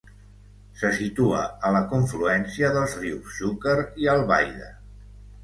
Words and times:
Se 0.77 0.89
situa 0.99 1.41
a 1.69 1.71
la 1.75 1.81
confluència 1.91 2.73
dels 2.79 2.97
rius 3.03 3.37
Xúquer 3.37 3.77
i 4.07 4.11
Albaida. 4.17 4.73